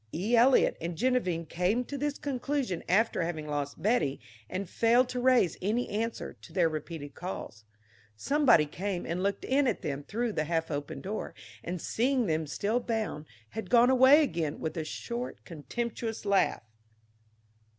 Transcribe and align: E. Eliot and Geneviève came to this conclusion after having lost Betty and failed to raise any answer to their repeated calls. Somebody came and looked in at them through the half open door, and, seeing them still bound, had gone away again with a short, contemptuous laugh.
E. 0.11 0.35
Eliot 0.35 0.75
and 0.81 0.97
Geneviève 0.97 1.47
came 1.47 1.83
to 1.85 1.95
this 1.95 2.17
conclusion 2.17 2.83
after 2.89 3.21
having 3.21 3.45
lost 3.45 3.79
Betty 3.83 4.19
and 4.49 4.67
failed 4.67 5.07
to 5.09 5.19
raise 5.19 5.57
any 5.61 5.87
answer 5.89 6.33
to 6.41 6.51
their 6.51 6.67
repeated 6.67 7.13
calls. 7.13 7.65
Somebody 8.17 8.65
came 8.65 9.05
and 9.05 9.21
looked 9.21 9.45
in 9.45 9.67
at 9.67 9.83
them 9.83 10.01
through 10.01 10.33
the 10.33 10.45
half 10.45 10.71
open 10.71 11.01
door, 11.01 11.35
and, 11.63 11.79
seeing 11.79 12.25
them 12.25 12.47
still 12.47 12.79
bound, 12.79 13.27
had 13.49 13.69
gone 13.69 13.91
away 13.91 14.23
again 14.23 14.59
with 14.59 14.75
a 14.75 14.83
short, 14.83 15.45
contemptuous 15.45 16.25
laugh. 16.25 16.63